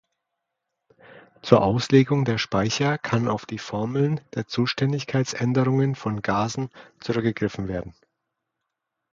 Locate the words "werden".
7.67-7.93